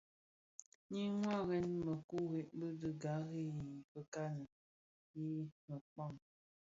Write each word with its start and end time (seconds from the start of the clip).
Nyi 0.91 1.03
waren 1.21 1.65
bi 1.73 1.77
měkure 1.85 2.41
dhi 2.79 2.89
gari 3.01 3.41
yi 3.55 3.69
fikali 3.91 4.43
fi 5.09 5.23
měkpa. 5.65 6.05